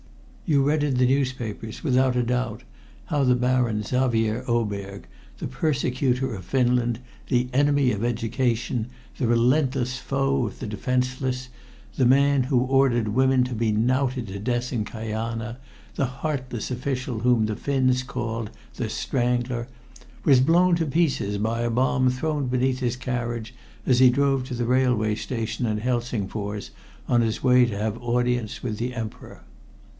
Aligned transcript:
You 0.47 0.63
read 0.63 0.83
in 0.83 0.95
the 0.95 1.05
newspapers, 1.05 1.81
without 1.83 2.15
a 2.17 2.23
doubt, 2.23 2.63
how 3.05 3.23
the 3.23 3.35
Baron 3.35 3.83
Xavier 3.83 4.43
Oberg, 4.47 5.05
the 5.37 5.47
persecutor 5.47 6.33
of 6.33 6.43
Finland, 6.43 6.99
the 7.29 7.47
enemy 7.53 7.91
of 7.93 8.03
education, 8.03 8.87
the 9.17 9.27
relentless 9.27 9.99
foe 9.99 10.45
of 10.47 10.59
the 10.59 10.65
defenseless, 10.67 11.49
the 11.95 12.05
man 12.07 12.43
who 12.45 12.59
ordered 12.61 13.09
women 13.09 13.43
to 13.45 13.53
be 13.53 13.71
knouted 13.71 14.27
to 14.29 14.39
death 14.39 14.73
in 14.73 14.83
Kajana, 14.83 15.57
the 15.95 16.07
heartless 16.07 16.69
official 16.71 17.19
whom 17.19 17.45
the 17.45 17.55
Finns 17.55 18.01
called 18.03 18.49
"The 18.75 18.89
Strangler," 18.89 19.67
was 20.25 20.41
blown 20.41 20.75
to 20.77 20.85
pieces 20.87 21.37
by 21.37 21.61
a 21.61 21.69
bomb 21.69 22.09
thrown 22.09 22.47
beneath 22.47 22.79
his 22.79 22.97
carriage 22.97 23.53
as 23.85 23.99
he 23.99 24.09
drove 24.09 24.45
to 24.45 24.55
the 24.55 24.65
railway 24.65 25.15
station 25.15 25.67
at 25.67 25.79
Helsingfors 25.79 26.71
on 27.07 27.21
his 27.21 27.43
way 27.43 27.65
to 27.67 27.77
have 27.77 28.01
audience 28.01 28.63
with 28.63 28.79
the 28.79 28.95
Emperor. 28.95 29.43